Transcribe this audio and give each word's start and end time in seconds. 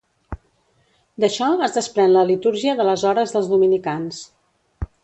D'això 1.25 1.51
es 1.67 1.77
desprèn 1.81 2.17
la 2.17 2.25
litúrgia 2.33 2.75
de 2.81 2.89
les 2.91 3.07
hores 3.13 3.37
dels 3.39 3.53
dominicans. 3.55 4.29